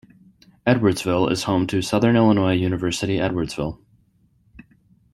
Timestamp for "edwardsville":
0.65-1.31, 3.17-3.83